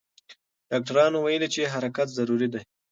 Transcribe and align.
ډاکټران 0.69 1.13
ویلي 1.17 1.47
چې 1.53 1.71
حرکت 1.73 2.07
ضروري 2.17 2.47
دی. 2.53 2.61